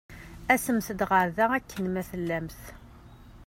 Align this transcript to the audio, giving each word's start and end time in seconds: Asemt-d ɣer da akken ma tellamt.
Asemt-d 0.53 1.01
ɣer 1.11 1.27
da 1.37 1.45
akken 1.57 1.85
ma 1.89 2.01
tellamt. 2.09 2.59